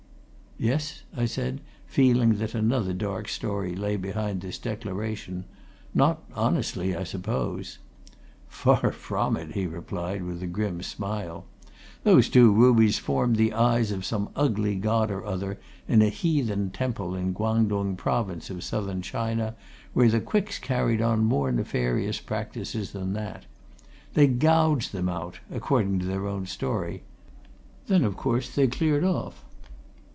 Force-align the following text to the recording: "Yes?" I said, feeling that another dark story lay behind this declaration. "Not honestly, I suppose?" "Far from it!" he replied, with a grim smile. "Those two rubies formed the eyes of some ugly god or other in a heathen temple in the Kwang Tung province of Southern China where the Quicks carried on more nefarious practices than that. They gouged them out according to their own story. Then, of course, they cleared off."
"Yes?" 0.63 1.01
I 1.17 1.25
said, 1.25 1.59
feeling 1.87 2.35
that 2.37 2.53
another 2.53 2.93
dark 2.93 3.27
story 3.29 3.75
lay 3.75 3.95
behind 3.97 4.41
this 4.41 4.59
declaration. 4.59 5.45
"Not 5.91 6.21
honestly, 6.35 6.95
I 6.95 7.03
suppose?" 7.03 7.79
"Far 8.47 8.91
from 8.91 9.35
it!" 9.37 9.53
he 9.53 9.65
replied, 9.65 10.21
with 10.21 10.43
a 10.43 10.45
grim 10.45 10.83
smile. 10.83 11.45
"Those 12.03 12.29
two 12.29 12.53
rubies 12.53 12.99
formed 12.99 13.37
the 13.37 13.53
eyes 13.53 13.91
of 13.91 14.05
some 14.05 14.29
ugly 14.35 14.75
god 14.75 15.09
or 15.09 15.25
other 15.25 15.57
in 15.87 16.03
a 16.03 16.09
heathen 16.09 16.69
temple 16.69 17.15
in 17.15 17.29
the 17.29 17.33
Kwang 17.33 17.67
Tung 17.67 17.95
province 17.95 18.51
of 18.51 18.63
Southern 18.63 19.01
China 19.01 19.55
where 19.93 20.09
the 20.09 20.21
Quicks 20.21 20.59
carried 20.59 21.01
on 21.01 21.23
more 21.23 21.51
nefarious 21.51 22.19
practices 22.19 22.91
than 22.91 23.13
that. 23.13 23.47
They 24.13 24.27
gouged 24.27 24.91
them 24.91 25.09
out 25.09 25.39
according 25.51 25.97
to 26.01 26.05
their 26.05 26.27
own 26.27 26.45
story. 26.45 27.01
Then, 27.87 28.03
of 28.05 28.15
course, 28.15 28.53
they 28.53 28.67
cleared 28.67 29.03
off." 29.03 29.43